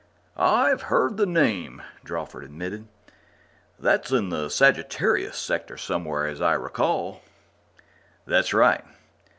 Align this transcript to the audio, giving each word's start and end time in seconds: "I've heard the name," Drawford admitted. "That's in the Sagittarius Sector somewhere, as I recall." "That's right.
"I've 0.35 0.81
heard 0.89 1.17
the 1.17 1.27
name," 1.27 1.83
Drawford 2.03 2.43
admitted. 2.43 2.87
"That's 3.77 4.09
in 4.11 4.29
the 4.29 4.49
Sagittarius 4.49 5.37
Sector 5.37 5.77
somewhere, 5.77 6.25
as 6.25 6.41
I 6.41 6.53
recall." 6.53 7.21
"That's 8.25 8.51
right. 8.51 8.83